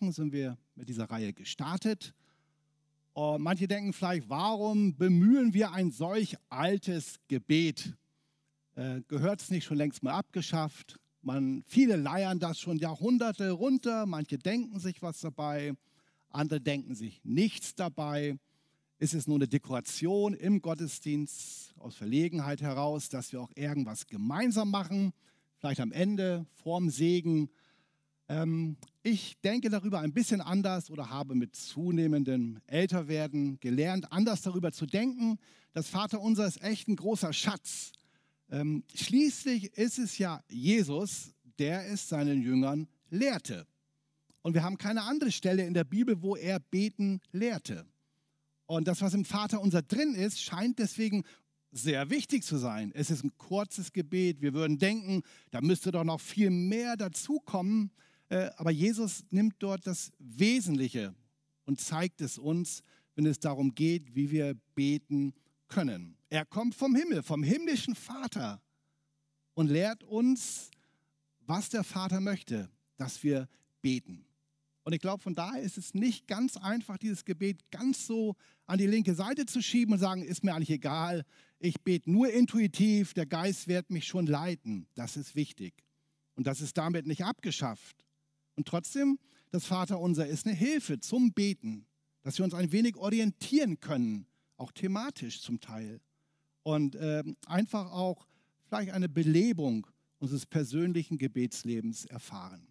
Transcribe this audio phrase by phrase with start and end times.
[0.00, 2.14] Wochen sind wir mit dieser Reihe gestartet.
[3.12, 7.98] Und manche denken vielleicht, warum bemühen wir ein solch altes Gebet?
[8.76, 10.98] Äh, Gehört es nicht schon längst mal abgeschafft?
[11.20, 14.06] Man, viele leiern das schon Jahrhunderte runter.
[14.06, 15.74] Manche denken sich was dabei,
[16.30, 18.38] andere denken sich nichts dabei.
[18.98, 24.70] Ist es nur eine Dekoration im Gottesdienst aus Verlegenheit heraus, dass wir auch irgendwas gemeinsam
[24.70, 25.12] machen?
[25.58, 27.50] vielleicht am Ende, vorm Segen.
[28.30, 34.72] Ähm, ich denke darüber ein bisschen anders oder habe mit zunehmendem Älterwerden gelernt, anders darüber
[34.72, 35.38] zu denken.
[35.72, 37.92] Das Vaterunser ist echt ein großer Schatz.
[38.50, 43.66] Ähm, schließlich ist es ja Jesus, der es seinen Jüngern lehrte.
[44.42, 47.86] Und wir haben keine andere Stelle in der Bibel, wo er beten lehrte.
[48.66, 51.24] Und das, was im Vaterunser drin ist, scheint deswegen
[51.72, 52.92] sehr wichtig zu sein.
[52.94, 54.40] Es ist ein kurzes Gebet.
[54.42, 57.90] Wir würden denken, da müsste doch noch viel mehr dazukommen.
[57.90, 58.09] Äh,
[58.56, 61.14] Aber Jesus nimmt dort das Wesentliche
[61.64, 62.82] und zeigt es uns,
[63.16, 65.34] wenn es darum geht, wie wir beten
[65.68, 66.16] können.
[66.28, 68.62] Er kommt vom Himmel, vom himmlischen Vater
[69.54, 70.70] und lehrt uns,
[71.40, 73.48] was der Vater möchte, dass wir
[73.82, 74.24] beten.
[74.84, 78.78] Und ich glaube, von daher ist es nicht ganz einfach, dieses Gebet ganz so an
[78.78, 81.24] die linke Seite zu schieben und sagen, ist mir eigentlich egal,
[81.58, 84.86] ich bete nur intuitiv, der Geist wird mich schon leiten.
[84.94, 85.74] Das ist wichtig.
[86.36, 88.06] Und das ist damit nicht abgeschafft.
[88.60, 89.18] Und trotzdem,
[89.52, 91.86] das Vaterunser ist eine Hilfe zum Beten,
[92.20, 94.26] dass wir uns ein wenig orientieren können,
[94.58, 96.02] auch thematisch zum Teil.
[96.62, 98.26] Und äh, einfach auch
[98.68, 99.86] vielleicht eine Belebung
[100.18, 102.68] unseres persönlichen Gebetslebens erfahren.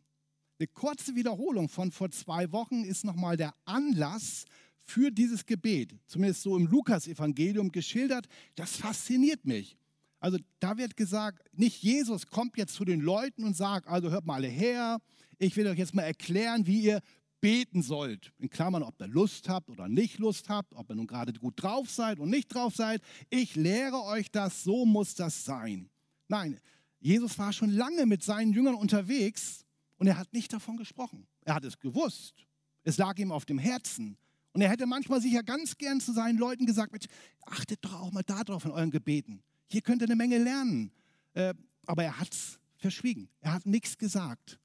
[0.60, 4.46] Eine kurze Wiederholung von vor zwei Wochen ist nochmal der Anlass
[4.84, 8.28] für dieses Gebet, zumindest so im Lukas-Evangelium geschildert.
[8.54, 9.76] Das fasziniert mich.
[10.20, 14.28] Also da wird gesagt, nicht Jesus kommt jetzt zu den Leuten und sagt, also hört
[14.28, 15.00] mal alle her,
[15.40, 17.02] ich will euch jetzt mal erklären, wie ihr
[17.42, 18.34] beten sollt.
[18.38, 21.54] In Klammern, ob ihr Lust habt oder nicht Lust habt, ob ihr nun gerade gut
[21.58, 23.02] drauf seid und nicht drauf seid.
[23.30, 25.90] Ich lehre euch das, so muss das sein.
[26.28, 26.60] Nein,
[27.00, 29.66] Jesus war schon lange mit seinen Jüngern unterwegs
[29.98, 31.26] und er hat nicht davon gesprochen.
[31.46, 32.46] Er hat es gewusst.
[32.84, 34.18] Es lag ihm auf dem Herzen.
[34.52, 37.06] Und er hätte manchmal sicher ganz gern zu seinen Leuten gesagt, Mensch,
[37.46, 39.42] achtet doch auch mal darauf in euren Gebeten.
[39.68, 40.92] Hier könnt ihr eine Menge lernen.
[41.34, 41.54] Äh,
[41.86, 43.30] aber er hat es verschwiegen.
[43.42, 44.60] Er hat nichts gesagt,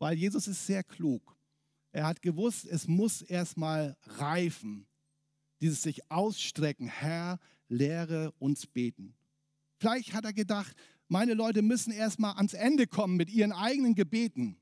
[0.00, 1.36] weil Jesus ist sehr klug.
[1.92, 4.86] Er hat gewusst, es muss erstmal reifen.
[5.60, 7.38] Dieses sich ausstrecken, Herr,
[7.68, 9.14] lehre uns beten.
[9.76, 10.74] Vielleicht hat er gedacht,
[11.08, 14.56] meine Leute müssen erstmal ans Ende kommen mit ihren eigenen Gebeten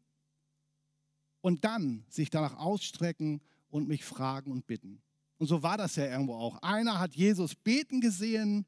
[1.41, 5.01] und dann sich danach ausstrecken und mich fragen und bitten.
[5.37, 6.61] Und so war das ja irgendwo auch.
[6.63, 8.67] Einer hat Jesus beten gesehen,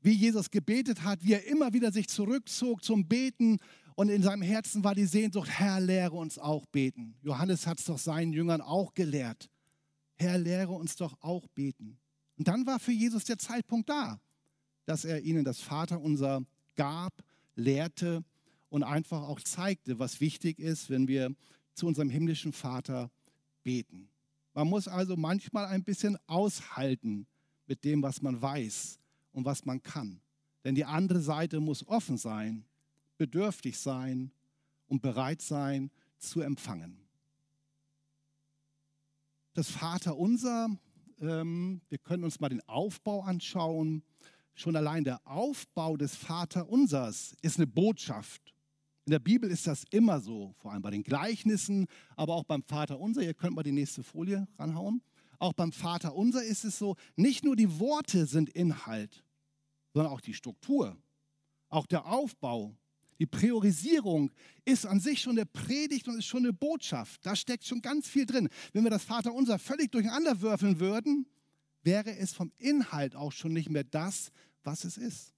[0.00, 3.58] wie Jesus gebetet hat, wie er immer wieder sich zurückzog zum Beten
[3.98, 7.16] und in seinem Herzen war die Sehnsucht, Herr, lehre uns auch beten.
[7.20, 9.50] Johannes hat es doch seinen Jüngern auch gelehrt.
[10.14, 11.98] Herr, lehre uns doch auch beten.
[12.36, 14.20] Und dann war für Jesus der Zeitpunkt da,
[14.84, 16.42] dass er ihnen das Vaterunser
[16.76, 17.12] gab,
[17.56, 18.22] lehrte
[18.68, 21.34] und einfach auch zeigte, was wichtig ist, wenn wir
[21.74, 23.10] zu unserem himmlischen Vater
[23.64, 24.10] beten.
[24.54, 27.26] Man muss also manchmal ein bisschen aushalten
[27.66, 29.00] mit dem, was man weiß
[29.32, 30.20] und was man kann.
[30.62, 32.64] Denn die andere Seite muss offen sein,
[33.18, 34.32] bedürftig sein
[34.86, 36.98] und bereit sein zu empfangen.
[39.54, 40.68] Das Vaterunser,
[41.20, 44.02] ähm, wir können uns mal den Aufbau anschauen.
[44.54, 48.54] Schon allein der Aufbau des Vaterunsers ist eine Botschaft.
[49.04, 52.62] In der Bibel ist das immer so, vor allem bei den Gleichnissen, aber auch beim
[52.62, 53.22] Vaterunser.
[53.22, 55.02] Ihr könnt mal die nächste Folie ranhauen.
[55.38, 59.24] Auch beim Vaterunser ist es so, nicht nur die Worte sind Inhalt,
[59.94, 60.96] sondern auch die Struktur,
[61.68, 62.76] auch der Aufbau,
[63.18, 64.30] die Priorisierung
[64.64, 67.24] ist an sich schon eine Predigt und ist schon eine Botschaft.
[67.26, 68.48] Da steckt schon ganz viel drin.
[68.72, 71.26] Wenn wir das Vaterunser völlig durcheinander würfeln würden,
[71.82, 74.30] wäre es vom Inhalt auch schon nicht mehr das,
[74.62, 75.34] was es ist.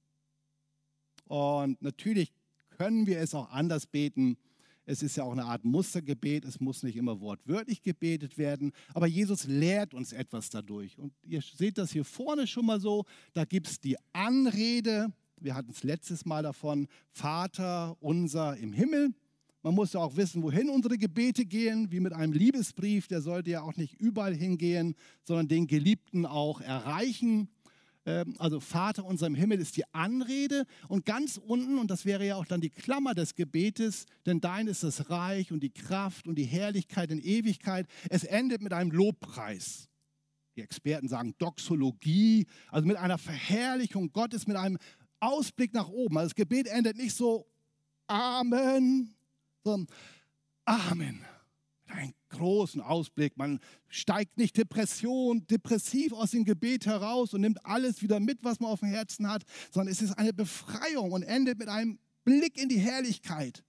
[1.24, 2.32] Und natürlich
[2.70, 4.36] können wir es auch anders beten.
[4.84, 6.44] Es ist ja auch eine Art Mustergebet.
[6.44, 8.72] Es muss nicht immer wortwörtlich gebetet werden.
[8.92, 10.98] Aber Jesus lehrt uns etwas dadurch.
[10.98, 13.04] Und ihr seht das hier vorne schon mal so.
[13.32, 15.12] Da gibt es die Anrede.
[15.40, 16.86] Wir hatten es letztes Mal davon.
[17.10, 19.10] Vater unser im Himmel.
[19.62, 23.08] Man muss ja auch wissen, wohin unsere Gebete gehen, wie mit einem Liebesbrief.
[23.08, 27.48] Der sollte ja auch nicht überall hingehen, sondern den Geliebten auch erreichen.
[28.06, 32.26] Ähm, also Vater unser im Himmel ist die Anrede und ganz unten, und das wäre
[32.26, 36.26] ja auch dann die Klammer des Gebetes, denn dein ist das Reich und die Kraft
[36.26, 37.86] und die Herrlichkeit in Ewigkeit.
[38.08, 39.88] Es endet mit einem Lobpreis.
[40.56, 44.78] Die Experten sagen Doxologie, also mit einer Verherrlichung Gottes, mit einem
[45.20, 46.18] Ausblick nach oben.
[46.18, 47.46] Also das Gebet endet nicht so
[48.06, 49.14] Amen,
[49.62, 49.94] sondern
[50.64, 51.24] Amen
[51.90, 53.36] einen großen Ausblick.
[53.36, 58.60] Man steigt nicht Depression, depressiv aus dem Gebet heraus und nimmt alles wieder mit, was
[58.60, 62.60] man auf dem Herzen hat, sondern es ist eine Befreiung und endet mit einem Blick
[62.60, 63.64] in die Herrlichkeit.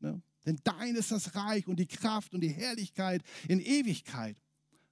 [0.00, 0.22] Ne?
[0.44, 4.36] Denn dein ist das Reich und die Kraft und die Herrlichkeit in Ewigkeit.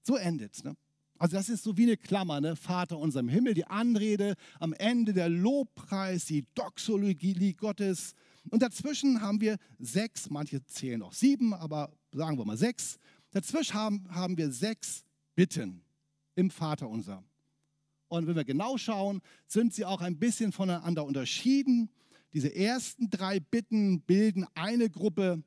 [0.02, 0.64] So endet es.
[0.64, 0.76] Ne?
[1.24, 2.54] Also das ist so wie eine Klammer, ne?
[2.54, 8.14] Vater unserem Himmel, die Anrede, am Ende der Lobpreis, die Doxologie Gottes.
[8.50, 12.98] Und dazwischen haben wir sechs, manche zählen auch sieben, aber sagen wir mal sechs.
[13.30, 15.02] Dazwischen haben, haben wir sechs
[15.34, 15.80] Bitten
[16.34, 17.24] im Vater unser.
[18.08, 21.88] Und wenn wir genau schauen, sind sie auch ein bisschen voneinander unterschieden.
[22.34, 25.42] Diese ersten drei Bitten bilden eine Gruppe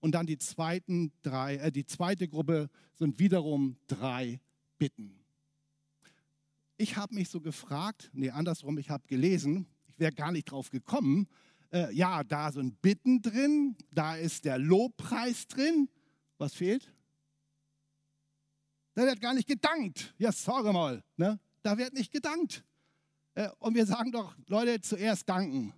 [0.00, 4.40] und dann die, zweiten drei, äh, die zweite Gruppe sind wiederum drei
[4.82, 5.16] Bitten.
[6.76, 10.70] Ich habe mich so gefragt, nee, andersrum, ich habe gelesen, ich wäre gar nicht drauf
[10.70, 11.28] gekommen,
[11.72, 15.88] äh, ja, da sind Bitten drin, da ist der Lobpreis drin,
[16.36, 16.92] was fehlt?
[18.94, 20.16] Da wird gar nicht gedankt.
[20.18, 21.04] Ja, sage mal.
[21.16, 21.38] Ne?
[21.62, 22.64] Da wird nicht gedankt.
[23.34, 25.72] Äh, und wir sagen doch, Leute, zuerst danken.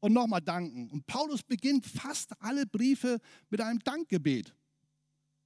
[0.00, 0.90] Und nochmal danken.
[0.90, 3.20] Und Paulus beginnt fast alle Briefe
[3.50, 4.52] mit einem Dankgebet.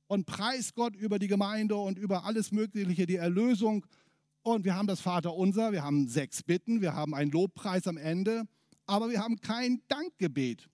[0.07, 3.87] Und preist Gott über die Gemeinde und über alles Mögliche, die Erlösung.
[4.43, 8.45] Und wir haben das Vaterunser, wir haben sechs Bitten, wir haben einen Lobpreis am Ende,
[8.87, 10.69] aber wir haben kein Dankgebet.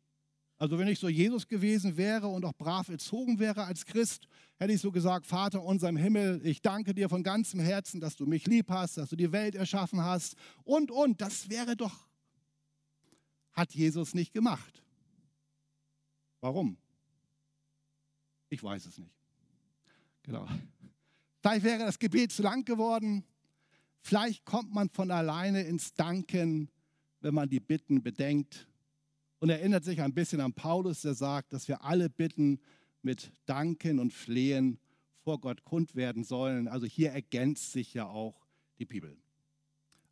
[0.61, 4.27] Also wenn ich so Jesus gewesen wäre und auch brav erzogen wäre als Christ,
[4.59, 8.15] hätte ich so gesagt, Vater unser im Himmel, ich danke dir von ganzem Herzen, dass
[8.15, 11.23] du mich lieb hast, dass du die Welt erschaffen hast und, und.
[11.23, 12.07] Das wäre doch,
[13.53, 14.83] hat Jesus nicht gemacht.
[16.41, 16.77] Warum?
[18.51, 19.20] Ich weiß es nicht.
[20.31, 20.47] Genau.
[21.41, 23.25] Vielleicht wäre das Gebet zu lang geworden.
[24.01, 26.71] Vielleicht kommt man von alleine ins Danken,
[27.21, 28.69] wenn man die Bitten bedenkt
[29.41, 32.61] und erinnert sich ein bisschen an Paulus, der sagt, dass wir alle Bitten
[33.03, 34.79] mit Danken und Flehen
[35.25, 36.69] vor Gott kund werden sollen.
[36.69, 38.47] Also hier ergänzt sich ja auch
[38.79, 39.19] die Bibel.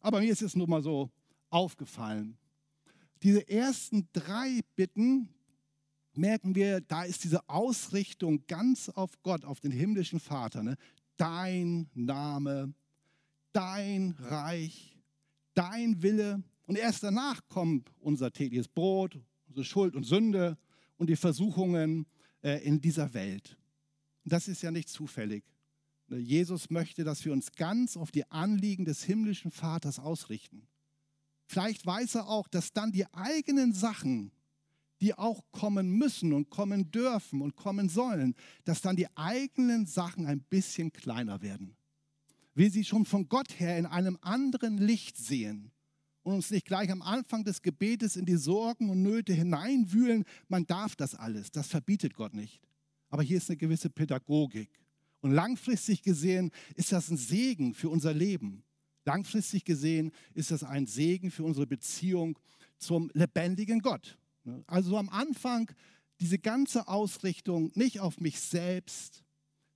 [0.01, 1.13] Aber mir ist es nun mal so
[1.49, 2.37] aufgefallen.
[3.23, 5.29] Diese ersten drei Bitten
[6.19, 10.63] merken wir, da ist diese Ausrichtung ganz auf Gott, auf den himmlischen Vater.
[10.63, 10.77] Ne?
[11.17, 12.75] Dein Name,
[13.53, 14.99] dein Reich,
[15.55, 20.59] dein Wille und erst danach kommt unser tägliches Brot, unsere Schuld und Sünde
[20.97, 22.07] und die Versuchungen
[22.43, 23.57] äh, in dieser Welt.
[24.25, 25.45] Das ist ja nicht zufällig.
[26.09, 30.67] Ne, Jesus möchte, dass wir uns ganz auf die Anliegen des himmlischen Vaters ausrichten.
[31.47, 34.33] Vielleicht weiß er auch, dass dann die eigenen Sachen,
[35.01, 38.35] die auch kommen müssen und kommen dürfen und kommen sollen,
[38.65, 41.77] dass dann die eigenen Sachen ein bisschen kleiner werden.
[42.55, 45.71] Will sie schon von Gott her in einem anderen Licht sehen
[46.23, 50.25] und uns nicht gleich am Anfang des Gebetes in die Sorgen und Nöte hineinwühlen.
[50.49, 52.61] Man darf das alles, das verbietet Gott nicht.
[53.09, 54.71] Aber hier ist eine gewisse Pädagogik.
[55.21, 58.63] Und langfristig gesehen ist das ein Segen für unser Leben.
[59.05, 62.39] Langfristig gesehen ist das ein Segen für unsere Beziehung
[62.77, 64.19] zum lebendigen Gott.
[64.67, 65.71] Also am Anfang
[66.21, 69.23] diese ganze Ausrichtung nicht auf mich selbst,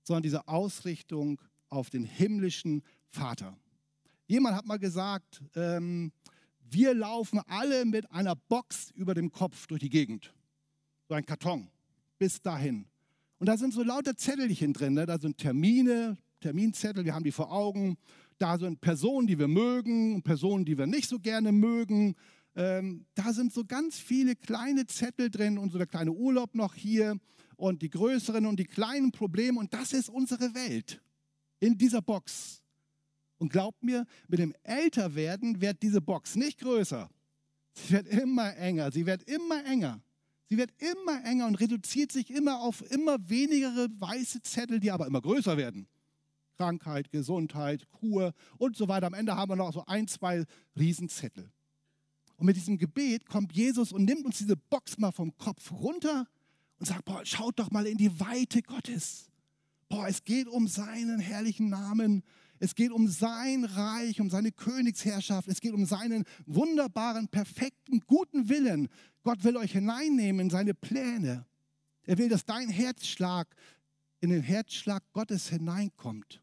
[0.03, 1.39] sondern diese Ausrichtung
[1.69, 3.57] auf den himmlischen Vater.
[4.27, 6.11] Jemand hat mal gesagt, ähm,
[6.59, 10.33] wir laufen alle mit einer Box über dem Kopf durch die Gegend.
[11.07, 11.69] So ein Karton.
[12.17, 12.85] Bis dahin.
[13.37, 14.93] Und da sind so lauter Zettelchen drin.
[14.93, 15.05] Ne?
[15.05, 17.97] Da sind Termine, Terminzettel, wir haben die vor Augen.
[18.37, 22.15] Da sind Personen, die wir mögen, Personen, die wir nicht so gerne mögen.
[22.55, 26.75] Ähm, da sind so ganz viele kleine Zettel drin und so der kleine Urlaub noch
[26.75, 27.17] hier
[27.55, 29.59] und die größeren und die kleinen Probleme.
[29.59, 31.01] Und das ist unsere Welt
[31.59, 32.61] in dieser Box.
[33.37, 37.09] Und glaubt mir, mit dem Älterwerden wird diese Box nicht größer.
[37.73, 40.01] Sie wird immer enger, sie wird immer enger.
[40.49, 45.07] Sie wird immer enger und reduziert sich immer auf immer wenigere weiße Zettel, die aber
[45.07, 45.87] immer größer werden.
[46.57, 49.07] Krankheit, Gesundheit, Kur und so weiter.
[49.07, 50.45] Am Ende haben wir noch so ein, zwei
[50.77, 51.51] Riesenzettel.
[52.37, 56.27] Und mit diesem Gebet kommt Jesus und nimmt uns diese Box mal vom Kopf runter
[56.79, 59.29] und sagt, boah, schaut doch mal in die Weite Gottes.
[59.89, 62.23] Boah, es geht um seinen herrlichen Namen
[62.63, 65.49] es geht um sein Reich, um seine Königsherrschaft.
[65.49, 68.87] Es geht um seinen wunderbaren, perfekten, guten Willen.
[69.23, 71.45] Gott will euch hineinnehmen in seine Pläne.
[72.03, 73.53] Er will, dass dein Herzschlag
[74.21, 76.41] in den Herzschlag Gottes hineinkommt.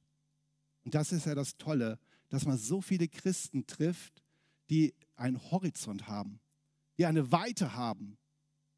[0.85, 4.23] Und das ist ja das Tolle, dass man so viele Christen trifft,
[4.69, 6.41] die einen Horizont haben,
[6.99, 8.19] die eine Weite haben,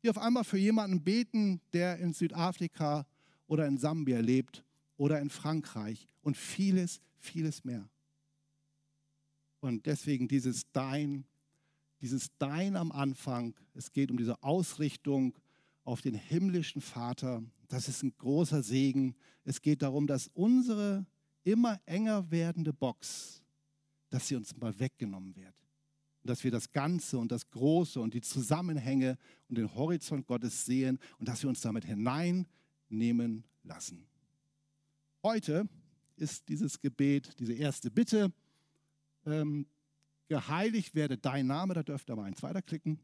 [0.02, 3.06] die auf einmal für jemanden beten, der in Südafrika
[3.46, 4.64] oder in Sambia lebt
[4.96, 7.88] oder in Frankreich und vieles, vieles mehr.
[9.60, 11.24] Und deswegen dieses Dein,
[12.00, 15.34] dieses Dein am Anfang, es geht um diese Ausrichtung
[15.84, 17.42] auf den himmlischen Vater.
[17.68, 19.14] Das ist ein großer Segen.
[19.44, 21.06] Es geht darum, dass unsere
[21.44, 23.42] immer enger werdende Box,
[24.10, 25.54] dass sie uns mal weggenommen wird.
[26.22, 30.64] Und dass wir das Ganze und das Große und die Zusammenhänge und den Horizont Gottes
[30.64, 34.06] sehen und dass wir uns damit hineinnehmen lassen.
[35.22, 35.68] Heute
[36.16, 38.32] ist dieses Gebet, diese erste Bitte,
[39.26, 39.66] ähm,
[40.28, 42.98] geheiligt werde dein Name, da dürft ihr aber eins weiterklicken.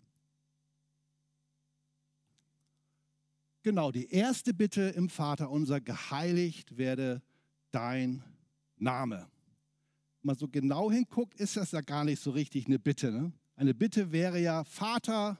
[3.62, 7.20] Genau, die erste Bitte im Vater unser, geheiligt werde
[7.70, 8.22] dein
[8.76, 9.28] Name.
[10.28, 13.10] Man so genau hinguckt, ist das ja gar nicht so richtig eine Bitte.
[13.10, 13.32] Ne?
[13.56, 15.38] Eine Bitte wäre ja, Vater,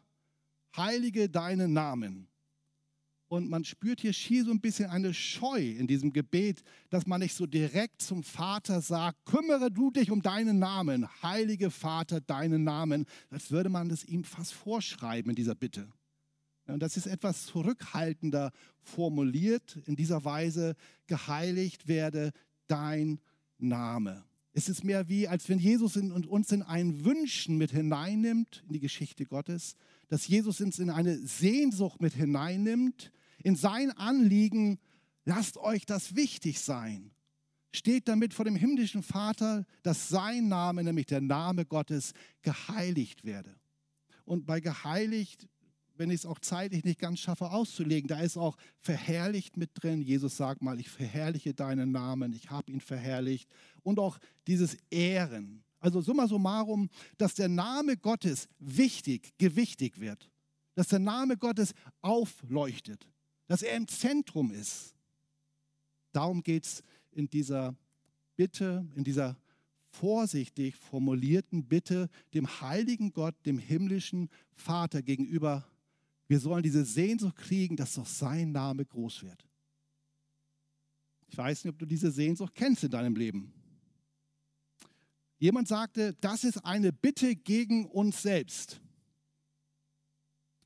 [0.75, 2.26] heilige deinen Namen.
[3.28, 7.21] Und man spürt hier schier so ein bisschen eine Scheu in diesem Gebet, dass man
[7.21, 12.64] nicht so direkt zum Vater sagt, kümmere du dich um deinen Namen, heilige Vater, deinen
[12.64, 15.87] Namen, als würde man das ihm fast vorschreiben in dieser Bitte.
[16.66, 20.76] Und das ist etwas zurückhaltender formuliert, in dieser Weise,
[21.07, 22.33] geheiligt werde
[22.66, 23.21] dein
[23.59, 24.25] Name.
[24.52, 28.64] Es ist mehr wie, als wenn Jesus in, und uns in ein Wünschen mit hineinnimmt
[28.67, 29.76] in die Geschichte Gottes,
[30.09, 33.12] dass Jesus uns in eine Sehnsucht mit hineinnimmt,
[33.43, 34.78] in sein Anliegen,
[35.25, 37.11] lasst euch das wichtig sein.
[37.73, 43.55] Steht damit vor dem himmlischen Vater, dass sein Name, nämlich der Name Gottes, geheiligt werde.
[44.25, 45.47] Und bei geheiligt
[45.99, 48.09] wenn ich es auch zeitlich nicht ganz schaffe auszulegen.
[48.09, 50.00] Da ist auch verherrlicht mit drin.
[50.00, 53.49] Jesus sagt mal, ich verherrliche deinen Namen, ich habe ihn verherrlicht.
[53.83, 55.62] Und auch dieses Ehren.
[55.81, 56.88] Also summa summarum,
[57.19, 60.31] dass der Name Gottes wichtig, gewichtig wird.
[60.75, 63.07] Dass der Name Gottes aufleuchtet.
[63.47, 64.95] Dass er im Zentrum ist.
[66.12, 67.76] Darum geht es in dieser
[68.37, 69.37] Bitte, in dieser
[69.90, 75.67] vorsichtig formulierten Bitte dem heiligen Gott, dem himmlischen Vater gegenüber
[76.28, 79.44] wir sollen diese Sehnsucht kriegen, dass doch sein Name groß wird.
[81.26, 83.52] Ich weiß nicht, ob du diese Sehnsucht kennst in deinem Leben.
[85.38, 88.80] Jemand sagte, das ist eine Bitte gegen uns selbst.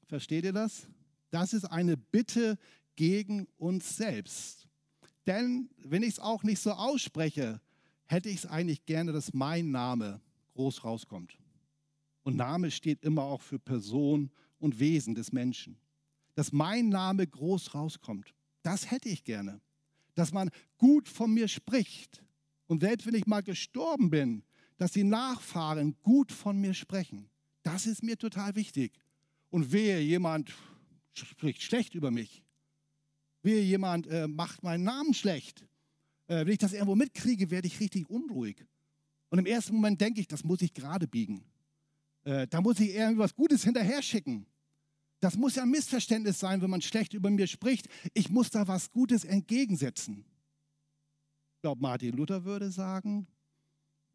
[0.06, 0.88] Versteht ihr das?
[1.30, 2.58] Das ist eine Bitte
[2.96, 4.68] gegen uns selbst.
[5.26, 7.60] Denn wenn ich es auch nicht so ausspreche,
[8.06, 10.20] hätte ich es eigentlich gerne, dass mein Name
[10.54, 11.38] groß rauskommt.
[12.24, 14.30] Und Name steht immer auch für Person
[14.62, 15.76] und Wesen des Menschen.
[16.34, 18.34] Dass mein Name groß rauskommt.
[18.62, 19.60] Das hätte ich gerne.
[20.14, 22.24] Dass man gut von mir spricht.
[22.66, 24.44] Und selbst wenn ich mal gestorben bin,
[24.78, 27.28] dass die Nachfahren gut von mir sprechen.
[27.62, 28.92] Das ist mir total wichtig.
[29.50, 30.52] Und wehe, jemand
[31.12, 32.42] spricht schlecht über mich.
[33.42, 35.66] Wehe, jemand äh, macht meinen Namen schlecht.
[36.28, 38.64] Äh, wenn ich das irgendwo mitkriege, werde ich richtig unruhig.
[39.28, 41.44] Und im ersten Moment denke ich, das muss ich gerade biegen.
[42.24, 44.46] Äh, da muss ich irgendwas Gutes hinterher schicken.
[45.22, 47.88] Das muss ja ein Missverständnis sein, wenn man schlecht über mir spricht.
[48.12, 50.24] Ich muss da was Gutes entgegensetzen.
[51.54, 53.28] Ich glaube, Martin Luther würde sagen,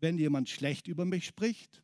[0.01, 1.81] wenn jemand schlecht über mich spricht,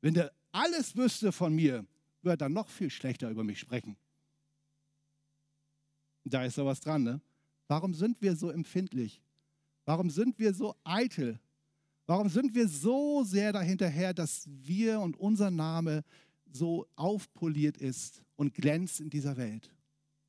[0.00, 1.84] wenn der alles wüsste von mir,
[2.22, 3.98] würde er noch viel schlechter über mich sprechen.
[6.24, 7.20] Da ist doch was dran, ne?
[7.68, 9.20] Warum sind wir so empfindlich?
[9.84, 11.38] Warum sind wir so eitel?
[12.06, 16.02] Warum sind wir so sehr dahinterher, dass wir und unser Name
[16.54, 19.74] so aufpoliert ist und glänzt in dieser Welt.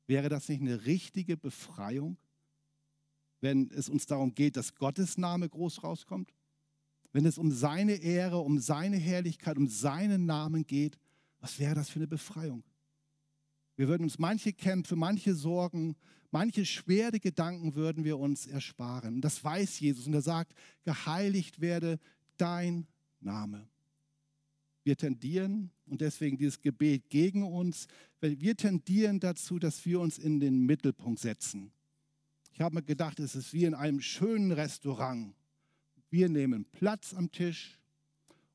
[0.06, 2.16] Wäre das nicht eine richtige Befreiung,
[3.40, 6.32] wenn es uns darum geht, dass Gottes Name groß rauskommt?
[7.12, 10.98] Wenn es um seine Ehre, um seine Herrlichkeit, um seinen Namen geht,
[11.40, 12.64] was wäre das für eine Befreiung?
[13.76, 15.96] Wir würden uns manche Kämpfe, manche Sorgen,
[16.30, 19.16] manche schwere Gedanken würden wir uns ersparen.
[19.16, 20.54] Und das weiß Jesus und er sagt,
[20.84, 21.98] geheiligt werde
[22.36, 22.86] dein
[23.20, 23.68] Name.
[24.84, 27.88] Wir tendieren, und deswegen dieses Gebet gegen uns,
[28.20, 31.72] weil wir tendieren dazu, dass wir uns in den Mittelpunkt setzen.
[32.52, 35.34] Ich habe mir gedacht, es ist wie in einem schönen Restaurant.
[36.10, 37.80] Wir nehmen Platz am Tisch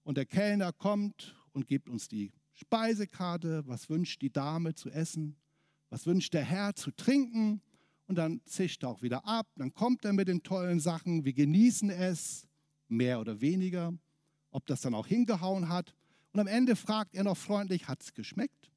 [0.04, 5.36] und der Kellner kommt und gibt uns die Speisekarte, was wünscht die Dame zu essen,
[5.90, 7.62] was wünscht der Herr zu trinken?
[8.08, 11.34] Und dann zischt er auch wieder ab, dann kommt er mit den tollen Sachen, wir
[11.34, 12.48] genießen es,
[12.88, 13.94] mehr oder weniger,
[14.50, 15.96] ob das dann auch hingehauen hat
[16.32, 18.72] und am Ende fragt er noch freundlich, hat es geschmeckt?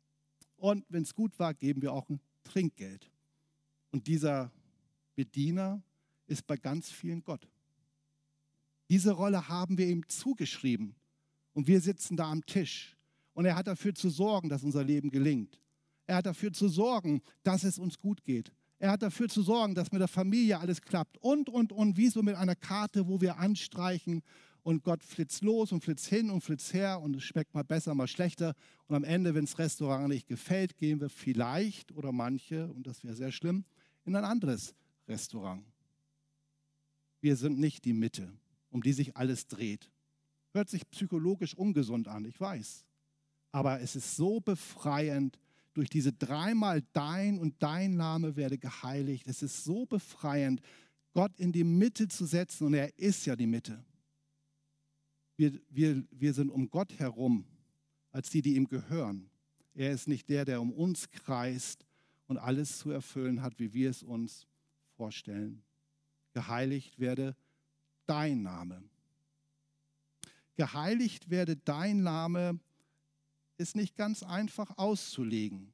[0.57, 3.11] Und wenn es gut war, geben wir auch ein Trinkgeld.
[3.91, 4.51] Und dieser
[5.15, 5.83] Bediener
[6.27, 7.49] ist bei ganz vielen Gott.
[8.89, 10.95] Diese Rolle haben wir ihm zugeschrieben.
[11.53, 12.97] Und wir sitzen da am Tisch.
[13.35, 15.61] Und er hat dafür zu sorgen, dass unser Leben gelingt.
[16.07, 18.53] Er hat dafür zu sorgen, dass es uns gut geht.
[18.79, 21.17] Er hat dafür zu sorgen, dass mit der Familie alles klappt.
[21.19, 24.23] Und, und, und, wie so mit einer Karte, wo wir anstreichen
[24.63, 27.95] und Gott flitzt los und flitzt hin und flitzt her und es schmeckt mal besser,
[27.95, 28.55] mal schlechter.
[28.87, 33.03] Und am Ende, wenn das Restaurant nicht gefällt, gehen wir vielleicht oder manche, und das
[33.03, 33.65] wäre sehr schlimm,
[34.05, 34.75] in ein anderes
[35.09, 35.65] Restaurant.
[37.21, 38.33] Wir sind nicht die Mitte,
[38.71, 39.91] um die sich alles dreht.
[40.53, 42.85] Hört sich psychologisch ungesund an, ich weiß.
[43.53, 45.39] Aber es ist so befreiend,
[45.75, 49.27] durch diese dreimal dein und dein Name werde geheiligt.
[49.27, 50.61] Es ist so befreiend,
[51.15, 53.83] Gott in die Mitte zu setzen und er ist ja die Mitte.
[55.43, 57.45] Wir, wir, wir sind um Gott herum
[58.13, 59.29] als die, die ihm gehören.
[59.75, 61.85] Er ist nicht der, der um uns kreist
[62.29, 64.47] und alles zu erfüllen hat, wie wir es uns
[64.97, 65.65] vorstellen.
[66.33, 67.35] Geheiligt werde
[68.07, 68.85] dein Name.
[70.55, 72.61] Geheiligt werde dein Name
[73.59, 75.73] ist nicht ganz einfach auszulegen.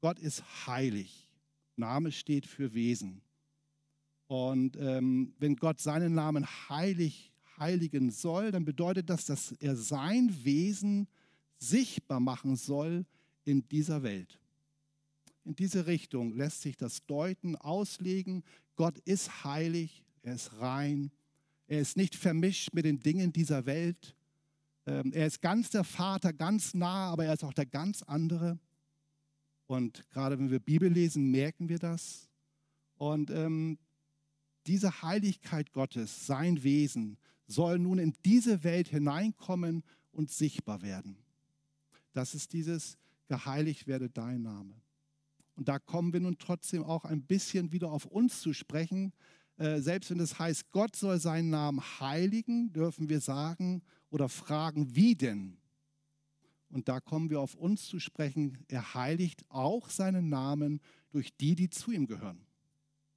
[0.00, 1.28] Gott ist heilig.
[1.76, 3.20] Name steht für Wesen.
[4.28, 10.44] Und ähm, wenn Gott seinen Namen heilig heiligen soll, dann bedeutet das, dass er sein
[10.44, 11.08] Wesen
[11.58, 13.06] sichtbar machen soll
[13.44, 14.38] in dieser Welt.
[15.44, 18.44] In diese Richtung lässt sich das deuten, auslegen.
[18.76, 21.10] Gott ist heilig, er ist rein,
[21.66, 24.14] er ist nicht vermischt mit den Dingen dieser Welt.
[24.86, 28.58] Ähm, er ist ganz der Vater, ganz nah, aber er ist auch der ganz andere.
[29.66, 32.28] Und gerade wenn wir Bibel lesen, merken wir das.
[32.96, 33.78] Und ähm,
[34.66, 39.82] diese Heiligkeit Gottes, sein Wesen, soll nun in diese Welt hineinkommen
[40.12, 41.16] und sichtbar werden.
[42.12, 42.96] Das ist dieses
[43.28, 44.74] geheiligt werde dein Name.
[45.56, 49.12] Und da kommen wir nun trotzdem auch ein bisschen wieder auf uns zu sprechen.
[49.56, 54.94] Äh, selbst wenn es heißt, Gott soll seinen Namen heiligen, dürfen wir sagen oder fragen,
[54.96, 55.56] wie denn?
[56.70, 58.58] Und da kommen wir auf uns zu sprechen.
[58.66, 62.44] Er heiligt auch seinen Namen durch die, die zu ihm gehören.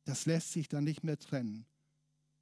[0.05, 1.65] Das lässt sich dann nicht mehr trennen.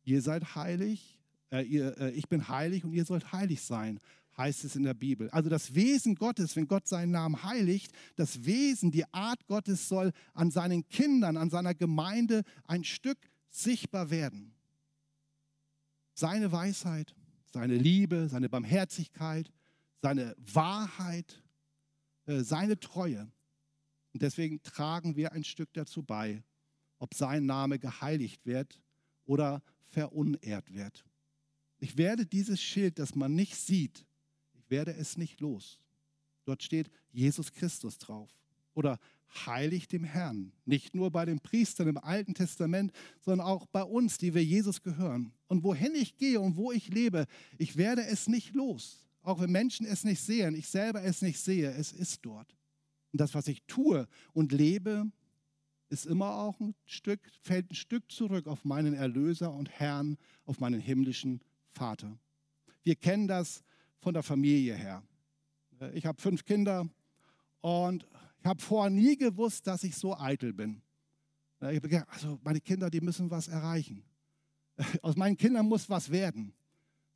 [0.03, 1.17] Ihr seid heilig,
[1.51, 3.99] äh, ihr, äh, ich bin heilig und ihr sollt heilig sein,
[4.37, 5.29] heißt es in der Bibel.
[5.29, 10.11] Also das Wesen Gottes, wenn Gott seinen Namen heiligt, das Wesen, die Art Gottes soll
[10.33, 13.17] an seinen Kindern, an seiner Gemeinde ein Stück
[13.49, 14.53] sichtbar werden.
[16.13, 17.15] Seine Weisheit,
[17.51, 19.51] seine Liebe, seine Barmherzigkeit,
[20.01, 21.41] seine Wahrheit,
[22.25, 23.31] äh, seine Treue.
[24.13, 26.43] Und deswegen tragen wir ein Stück dazu bei,
[26.99, 28.81] ob sein Name geheiligt wird
[29.25, 31.05] oder verunehrt wird.
[31.79, 34.05] Ich werde dieses Schild, das man nicht sieht,
[34.53, 35.79] ich werde es nicht los.
[36.45, 38.29] Dort steht Jesus Christus drauf.
[38.73, 38.99] Oder
[39.45, 40.51] heilig dem Herrn.
[40.65, 44.81] Nicht nur bei den Priestern im Alten Testament, sondern auch bei uns, die wir Jesus
[44.81, 45.33] gehören.
[45.47, 47.25] Und wohin ich gehe und wo ich lebe,
[47.57, 49.07] ich werde es nicht los.
[49.21, 52.55] Auch wenn Menschen es nicht sehen, ich selber es nicht sehe, es ist dort.
[53.11, 55.11] Und das, was ich tue und lebe,
[55.89, 60.59] ist immer auch ein Stück, fällt ein Stück zurück auf meinen Erlöser und Herrn, auf
[60.59, 61.41] meinen himmlischen
[61.75, 62.17] Vater.
[62.83, 63.63] Wir kennen das
[63.99, 65.03] von der Familie her.
[65.93, 66.87] Ich habe fünf Kinder
[67.61, 68.07] und
[68.39, 70.81] ich habe vorher nie gewusst, dass ich so eitel bin.
[71.59, 74.03] Ich habe gedacht, also meine Kinder, die müssen was erreichen.
[75.01, 76.53] Aus meinen Kindern muss was werden.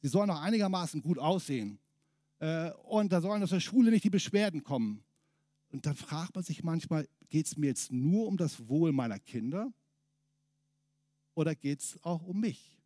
[0.01, 1.77] Sie sollen auch einigermaßen gut aussehen.
[2.39, 5.03] Äh, und da sollen aus der Schule nicht die Beschwerden kommen.
[5.71, 9.19] Und dann fragt man sich manchmal, geht es mir jetzt nur um das Wohl meiner
[9.19, 9.71] Kinder
[11.35, 12.78] oder geht es auch um mich?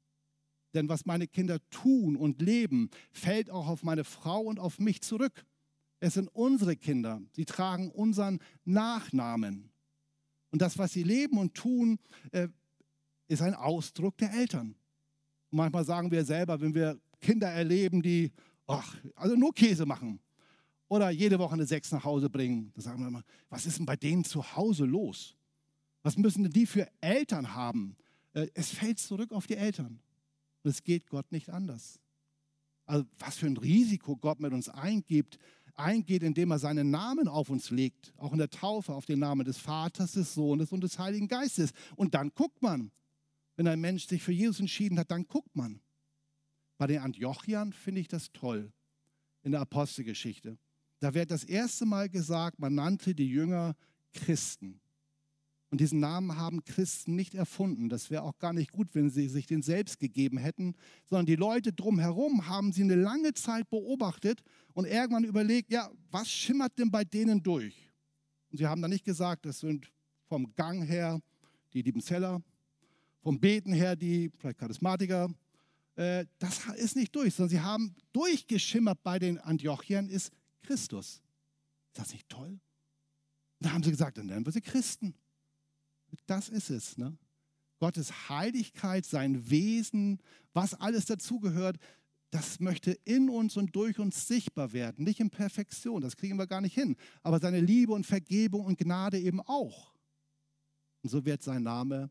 [0.74, 5.02] Denn was meine Kinder tun und leben, fällt auch auf meine Frau und auf mich
[5.02, 5.46] zurück.
[6.00, 7.22] Es sind unsere Kinder.
[7.32, 9.72] Sie tragen unseren Nachnamen.
[10.52, 12.00] Und das, was sie leben und tun,
[12.32, 12.48] äh,
[13.28, 14.76] ist ein Ausdruck der Eltern.
[15.50, 18.32] Und manchmal sagen wir selber, wenn wir Kinder erleben, die
[18.68, 20.20] ach, also nur Käse machen
[20.88, 23.86] oder jede Woche eine Sechs nach Hause bringen, dann sagen wir immer, was ist denn
[23.86, 25.36] bei denen zu Hause los?
[26.02, 27.96] Was müssen denn die für Eltern haben?
[28.34, 30.00] Äh, es fällt zurück auf die Eltern.
[30.64, 32.00] Und es geht Gott nicht anders.
[32.86, 35.38] Also was für ein Risiko Gott mit uns eingibt,
[35.76, 39.46] eingeht, indem er seinen Namen auf uns legt, auch in der Taufe auf den Namen
[39.46, 41.72] des Vaters, des Sohnes und des Heiligen Geistes.
[41.96, 42.92] Und dann guckt man,
[43.56, 45.80] wenn ein Mensch sich für Jesus entschieden hat, dann guckt man.
[46.78, 48.72] Bei den Antiochiern finde ich das toll
[49.44, 50.58] in der Apostelgeschichte.
[51.00, 53.76] Da wird das erste Mal gesagt, man nannte die Jünger
[54.14, 54.80] Christen.
[55.74, 57.90] Und diesen Namen haben Christen nicht erfunden.
[57.90, 61.36] Das wäre auch gar nicht gut, wenn sie sich den selbst gegeben hätten, sondern die
[61.36, 66.92] Leute drumherum haben sie eine lange Zeit beobachtet und irgendwann überlegt, ja, was schimmert denn
[66.92, 67.92] bei denen durch?
[68.52, 69.92] Und sie haben dann nicht gesagt, das sind
[70.28, 71.20] vom Gang her
[71.74, 72.44] die Liebenzeller,
[73.24, 75.34] vom Beten her die vielleicht Charismatiker.
[75.96, 80.32] Äh, das ist nicht durch, sondern sie haben durchgeschimmert bei den Antiochiern ist
[80.62, 81.24] Christus.
[81.88, 82.60] Ist das nicht toll?
[83.58, 85.16] Da haben sie gesagt, dann nennen wir sie Christen.
[86.26, 86.98] Das ist es.
[86.98, 87.18] Ne?
[87.80, 90.20] Gottes Heiligkeit, sein Wesen,
[90.54, 91.78] was alles dazugehört,
[92.32, 95.06] das möchte in uns und durch uns sichtbar werden.
[95.06, 96.96] Nicht in Perfektion, das kriegen wir gar nicht hin.
[97.22, 99.94] Aber seine Liebe und Vergebung und Gnade eben auch.
[101.04, 102.10] Und so wird sein Name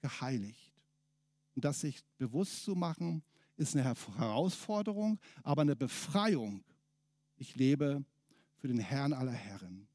[0.00, 0.72] geheiligt.
[1.56, 3.24] Und das sich bewusst zu machen,
[3.56, 6.62] ist eine Herausforderung, aber eine Befreiung.
[7.36, 8.04] Ich lebe
[8.56, 9.88] für den Herrn aller Herren.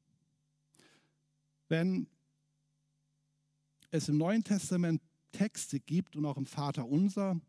[1.68, 2.08] Wenn
[3.92, 5.00] es im Neuen Testament
[5.30, 7.40] Texte gibt und auch im Vater unser,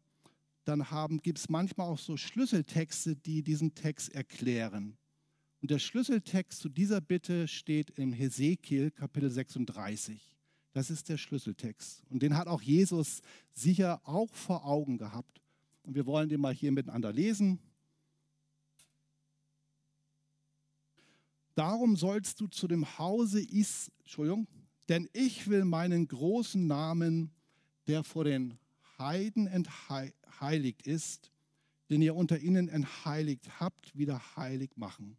[0.66, 0.86] dann
[1.22, 4.98] gibt es manchmal auch so Schlüsseltexte, die diesen Text erklären.
[5.62, 10.38] Und der Schlüsseltext zu dieser Bitte steht im Hesekiel Kapitel 36.
[10.74, 12.04] Das ist der Schlüsseltext.
[12.10, 13.22] Und den hat auch Jesus
[13.54, 15.42] sicher auch vor Augen gehabt.
[15.84, 17.60] Und wir wollen den mal hier miteinander lesen.
[21.56, 24.48] Darum sollst du zu dem Hause Is, Entschuldigung,
[24.90, 27.32] denn ich will meinen großen Namen,
[27.88, 28.58] der vor den
[28.98, 31.32] Heiden entheiligt ist,
[31.90, 35.18] den ihr unter ihnen entheiligt habt, wieder heilig machen.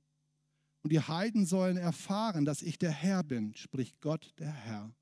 [0.82, 4.94] Und die Heiden sollen erfahren, dass ich der Herr bin, spricht Gott der Herr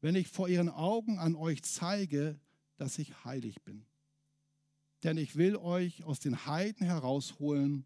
[0.00, 2.38] wenn ich vor ihren Augen an euch zeige,
[2.76, 3.84] dass ich heilig bin.
[5.02, 7.84] Denn ich will euch aus den Heiden herausholen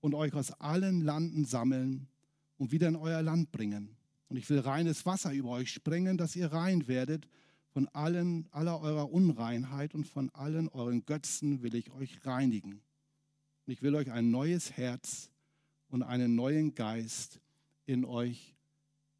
[0.00, 2.08] und euch aus allen Landen sammeln
[2.56, 3.96] und wieder in euer Land bringen.
[4.32, 7.28] Und ich will reines Wasser über euch sprengen, dass ihr rein werdet.
[7.68, 12.80] Von allen, aller eurer Unreinheit und von allen euren Götzen will ich euch reinigen.
[13.66, 15.30] Und ich will euch ein neues Herz
[15.88, 17.40] und einen neuen Geist
[17.84, 18.56] in euch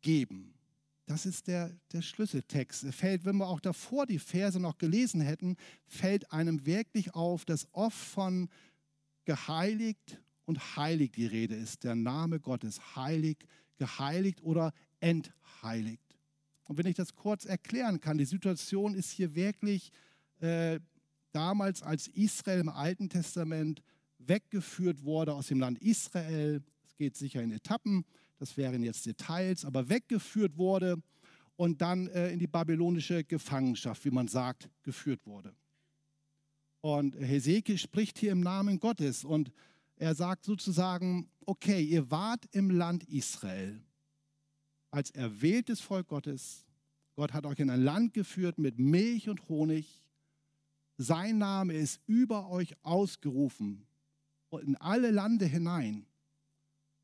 [0.01, 0.55] geben.
[1.05, 2.83] Das ist der, der Schlüsseltext.
[2.83, 7.45] Er fällt, wenn wir auch davor die Verse noch gelesen hätten, fällt einem wirklich auf,
[7.45, 8.49] dass oft von
[9.27, 11.85] geheiligt und heilig die Rede ist.
[11.85, 13.47] Der Name Gottes heilig,
[13.83, 16.17] geheiligt oder entheiligt.
[16.69, 19.91] Und wenn ich das kurz erklären kann, die Situation ist hier wirklich
[20.41, 20.81] äh,
[21.33, 23.83] damals, als Israel im Alten Testament
[24.19, 26.63] weggeführt wurde aus dem Land Israel.
[26.87, 28.05] Es geht sicher in Etappen
[28.43, 31.01] das wären jetzt Details, aber weggeführt wurde
[31.55, 35.55] und dann äh, in die babylonische Gefangenschaft, wie man sagt, geführt wurde.
[36.81, 39.53] Und Hesekiel spricht hier im Namen Gottes und
[39.95, 43.83] er sagt sozusagen, okay, ihr wart im Land Israel
[44.91, 46.65] als erwähltes Volk Gottes.
[47.15, 50.01] Gott hat euch in ein Land geführt mit Milch und Honig.
[50.99, 53.87] Sein Name ist über euch ausgerufen
[54.51, 56.07] und in alle Lande hinein.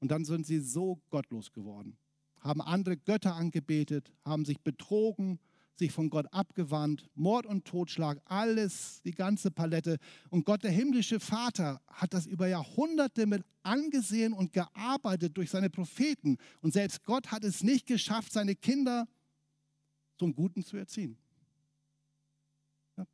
[0.00, 1.96] Und dann sind sie so gottlos geworden,
[2.40, 5.40] haben andere Götter angebetet, haben sich betrogen,
[5.78, 9.98] sich von Gott abgewandt, Mord und Totschlag, alles, die ganze Palette.
[10.30, 15.70] Und Gott, der himmlische Vater, hat das über Jahrhunderte mit angesehen und gearbeitet durch seine
[15.70, 16.38] Propheten.
[16.60, 19.06] Und selbst Gott hat es nicht geschafft, seine Kinder
[20.16, 21.16] zum Guten zu erziehen.
[22.96, 23.06] Ja.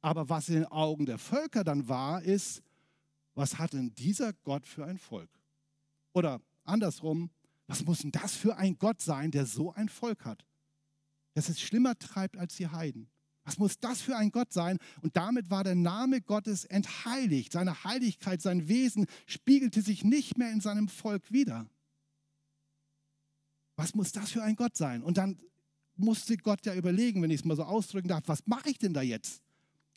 [0.00, 2.62] Aber was in den Augen der Völker dann war, ist,
[3.34, 5.30] was hat denn dieser Gott für ein Volk?
[6.12, 7.30] Oder andersrum,
[7.66, 10.44] was muss denn das für ein Gott sein, der so ein Volk hat?
[11.36, 13.08] Das es schlimmer treibt als die Heiden.
[13.44, 14.78] Was muss das für ein Gott sein?
[15.02, 17.52] Und damit war der Name Gottes entheiligt.
[17.52, 21.70] Seine Heiligkeit, sein Wesen spiegelte sich nicht mehr in seinem Volk wider.
[23.76, 25.02] Was muss das für ein Gott sein?
[25.02, 25.38] Und dann
[25.94, 28.94] musste Gott ja überlegen, wenn ich es mal so ausdrücken darf, was mache ich denn
[28.94, 29.42] da jetzt?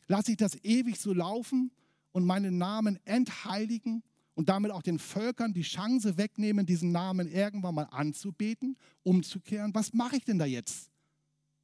[0.06, 1.72] Lasse ich das ewig so laufen?
[2.12, 4.02] und meinen Namen entheiligen
[4.34, 9.74] und damit auch den Völkern die Chance wegnehmen, diesen Namen irgendwann mal anzubeten, umzukehren.
[9.74, 10.90] Was mache ich denn da jetzt?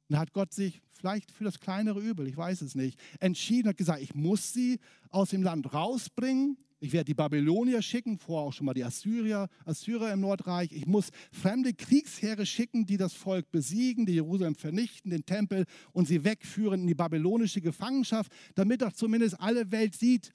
[0.09, 3.69] Und da hat Gott sich vielleicht für das kleinere Übel, ich weiß es nicht, entschieden,
[3.69, 6.57] hat gesagt, ich muss sie aus dem Land rausbringen.
[6.79, 10.71] Ich werde die Babylonier schicken, vorher auch schon mal die Assyrier, Assyrer im Nordreich.
[10.71, 16.07] Ich muss fremde Kriegsheere schicken, die das Volk besiegen, die Jerusalem vernichten, den Tempel und
[16.07, 20.33] sie wegführen in die babylonische Gefangenschaft, damit doch zumindest alle Welt sieht,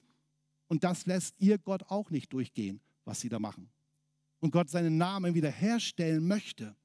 [0.67, 3.69] und das lässt ihr Gott auch nicht durchgehen, was sie da machen.
[4.39, 6.75] Und Gott seinen Namen wiederherstellen möchte.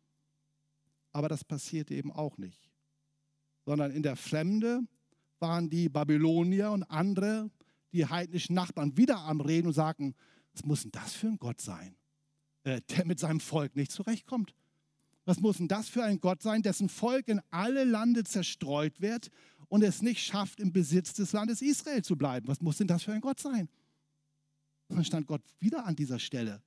[1.10, 2.67] Aber das passierte eben auch nicht.
[3.68, 4.80] Sondern in der Fremde
[5.40, 7.50] waren die Babylonier und andere,
[7.92, 10.14] die heidnischen Nachbarn, wieder am Reden und sagten,
[10.54, 11.94] was muss denn das für ein Gott sein,
[12.64, 14.54] äh, der mit seinem Volk nicht zurechtkommt?
[15.26, 19.28] Was muss denn das für ein Gott sein, dessen Volk in alle Lande zerstreut wird
[19.68, 22.48] und es nicht schafft, im Besitz des Landes Israel zu bleiben?
[22.48, 23.68] Was muss denn das für ein Gott sein?
[24.88, 26.62] dann stand Gott wieder an dieser Stelle.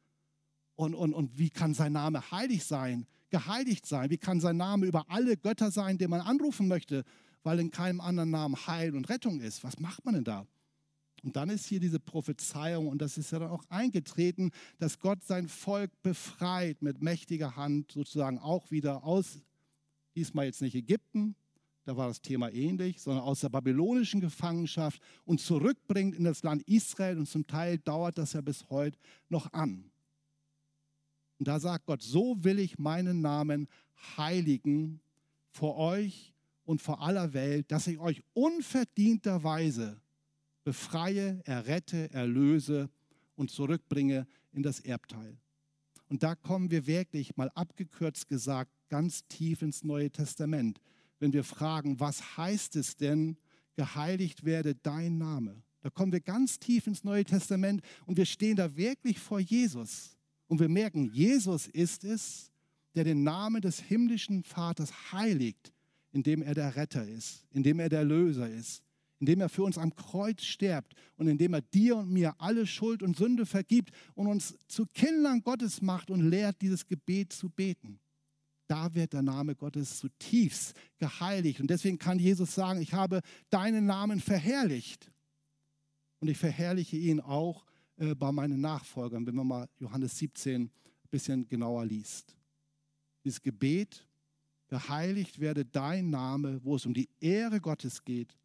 [0.76, 3.08] Und, und, und wie kann sein Name heilig sein?
[3.32, 4.10] Geheiligt sein?
[4.10, 7.04] Wie kann sein Name über alle Götter sein, den man anrufen möchte,
[7.44, 9.63] weil in keinem anderen Namen Heil und Rettung ist?
[9.63, 10.46] Was macht man denn da?
[11.24, 15.24] Und dann ist hier diese Prophezeiung, und das ist ja dann auch eingetreten, dass Gott
[15.24, 19.39] sein Volk befreit mit mächtiger Hand, sozusagen auch wieder aus,
[20.15, 21.36] diesmal jetzt nicht Ägypten,
[21.86, 26.63] da war das Thema ähnlich, sondern aus der babylonischen Gefangenschaft und zurückbringt in das Land
[26.67, 27.17] Israel.
[27.17, 28.98] Und zum Teil dauert das ja bis heute
[29.30, 29.91] noch an.
[31.42, 33.68] Und da sagt Gott, so will ich meinen Namen
[34.16, 35.02] heiligen
[35.50, 40.00] vor euch und vor aller Welt, dass ich euch unverdienterweise
[40.64, 42.92] befreie, errette, erlöse
[43.36, 45.36] und zurückbringe in das Erbteil.
[46.10, 50.80] Und da kommen wir wirklich, mal abgekürzt gesagt, ganz tief ins Neue Testament
[51.22, 53.38] wenn wir fragen, was heißt es denn,
[53.76, 55.64] geheiligt werde dein Name?
[55.82, 60.18] Da kommen wir ganz tief ins Neue Testament und wir stehen da wirklich vor Jesus.
[60.52, 62.52] Und wir merken, Jesus ist es,
[62.94, 65.72] der den Namen des himmlischen Vaters heiligt,
[66.12, 68.84] indem er der Retter ist, indem er der Löser ist,
[69.20, 73.02] indem er für uns am Kreuz stirbt und indem er dir und mir alle Schuld
[73.02, 78.02] und Sünde vergibt und uns zu Kindern Gottes macht und lehrt, dieses Gebet zu beten
[78.72, 81.60] da wird der Name Gottes zutiefst geheiligt.
[81.60, 85.12] Und deswegen kann Jesus sagen, ich habe deinen Namen verherrlicht.
[86.22, 87.66] Und ich verherrliche ihn auch
[88.02, 90.72] äh, bei meinen Nachfolgern, wenn man mal Johannes 17 ein
[91.12, 92.36] bisschen genauer liest.
[93.24, 94.08] Dieses Gebet,
[94.68, 98.36] geheiligt werde dein Name, wo es um die Ehre Gottes geht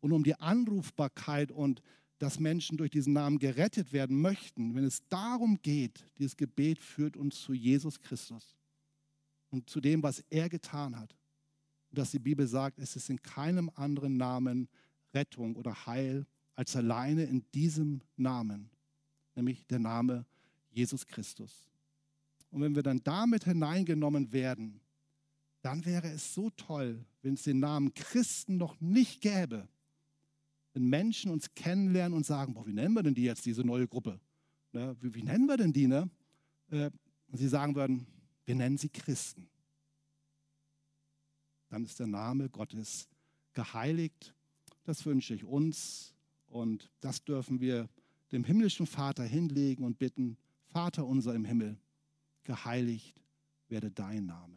[0.00, 1.82] und um die Anrufbarkeit und
[2.18, 4.74] dass Menschen durch diesen Namen gerettet werden möchten.
[4.74, 8.56] Wenn es darum geht, dieses Gebet führt uns zu Jesus Christus
[9.50, 11.14] und zu dem, was er getan hat.
[11.90, 14.70] Und dass die Bibel sagt, es ist in keinem anderen Namen
[15.12, 18.70] Rettung oder Heil als alleine in diesem Namen,
[19.36, 20.26] nämlich der Name
[20.70, 21.70] Jesus Christus.
[22.50, 24.80] Und wenn wir dann damit hineingenommen werden,
[25.62, 29.68] dann wäre es so toll, wenn es den Namen Christen noch nicht gäbe.
[30.72, 33.88] Wenn Menschen uns kennenlernen und sagen, boah, wie nennen wir denn die jetzt, diese neue
[33.88, 34.20] Gruppe?
[34.72, 35.86] Ne, wie, wie, nennen wir denn die?
[35.86, 36.08] Ne?
[36.70, 36.90] Äh,
[37.28, 38.06] und sie sagen würden,
[38.44, 39.48] wir nennen sie Christen.
[41.68, 43.08] Dann ist der Name Gottes
[43.54, 44.34] geheiligt.
[44.84, 46.14] Das wünsche ich uns
[46.46, 47.88] und das dürfen wir
[48.32, 51.76] dem himmlischen Vater hinlegen und bitten, Vater unser im Himmel,
[52.44, 53.20] geheiligt
[53.68, 54.54] werde dein Name.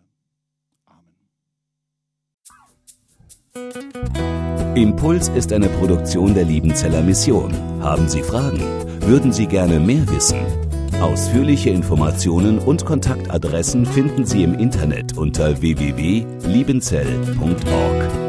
[0.86, 1.16] Amen.
[4.76, 7.54] Impuls ist eine Produktion der Liebenzeller Mission.
[7.82, 8.62] Haben Sie Fragen?
[9.02, 10.40] Würden Sie gerne mehr wissen?
[11.02, 18.29] Ausführliche Informationen und Kontaktadressen finden Sie im Internet unter www.liebenzell.org.